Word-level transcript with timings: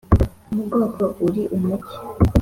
mu 0.53 0.61
bwoko 0.89 1.03
uri 1.27 1.43
umuki’ 1.55 1.95